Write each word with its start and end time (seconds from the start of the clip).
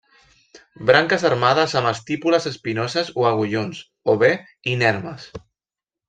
Branques 0.89 1.25
armades 1.29 1.75
amb 1.81 1.89
estípules 1.91 2.47
espinoses 2.53 3.11
o 3.23 3.27
agullons, 3.35 3.83
o 4.13 4.19
bé 4.23 4.31
inermes. 4.77 5.29